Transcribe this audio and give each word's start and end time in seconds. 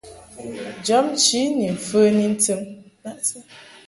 Jɔbnchi 0.85 1.41
ni 1.57 1.67
mfəni 1.75 2.25
ntɨm. 2.33 2.61